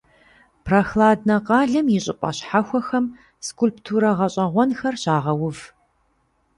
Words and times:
Прохладнэ 0.65 1.35
къалэм 1.47 1.87
и 1.97 1.99
щӀыпӀэ 2.03 2.31
щхьэхуэхэм 2.37 3.05
скульптурэ 3.47 4.11
гъэщӀэгъуэнхэр 4.17 4.95
щагъэув. 5.01 5.59